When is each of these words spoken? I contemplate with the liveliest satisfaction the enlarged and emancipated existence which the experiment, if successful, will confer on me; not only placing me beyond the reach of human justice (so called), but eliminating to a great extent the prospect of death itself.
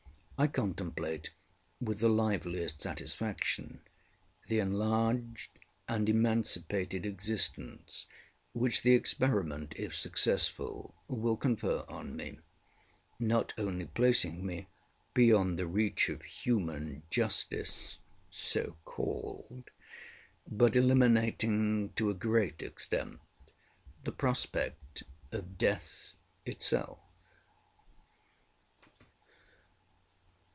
I 0.43 0.47
contemplate 0.47 1.29
with 1.79 1.99
the 1.99 2.09
liveliest 2.09 2.81
satisfaction 2.81 3.81
the 4.47 4.57
enlarged 4.59 5.51
and 5.87 6.09
emancipated 6.09 7.05
existence 7.05 8.07
which 8.51 8.81
the 8.81 8.93
experiment, 8.95 9.75
if 9.77 9.93
successful, 9.95 10.95
will 11.07 11.37
confer 11.37 11.85
on 11.87 12.15
me; 12.15 12.39
not 13.19 13.53
only 13.55 13.85
placing 13.85 14.43
me 14.43 14.65
beyond 15.13 15.59
the 15.59 15.67
reach 15.67 16.09
of 16.09 16.23
human 16.23 17.03
justice 17.11 17.99
(so 18.31 18.77
called), 18.83 19.69
but 20.47 20.75
eliminating 20.75 21.89
to 21.97 22.09
a 22.09 22.15
great 22.15 22.63
extent 22.63 23.19
the 24.05 24.11
prospect 24.11 25.03
of 25.31 25.59
death 25.59 26.13
itself. 26.45 26.97